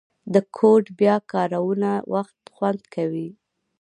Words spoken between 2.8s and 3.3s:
کوي.